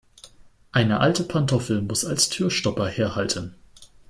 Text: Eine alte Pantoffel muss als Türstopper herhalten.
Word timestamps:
Eine 0.71 0.99
alte 0.99 1.23
Pantoffel 1.23 1.83
muss 1.83 2.05
als 2.05 2.27
Türstopper 2.29 2.87
herhalten. 2.89 3.53